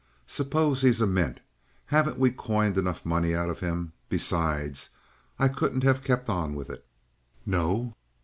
Suppose 0.25 0.81
he 0.81 0.89
is 0.89 0.99
a 0.99 1.05
mint; 1.05 1.41
haven't 1.85 2.17
we 2.17 2.31
coined 2.31 2.75
enough 2.75 3.05
money 3.05 3.35
out 3.35 3.51
of 3.51 3.59
him? 3.59 3.93
Besides, 4.09 4.89
I 5.37 5.47
couldn't 5.47 5.83
have 5.83 6.03
kept 6.03 6.27
on 6.27 6.55
with 6.55 6.71
it." 6.71 6.83
"No?" 7.45 7.93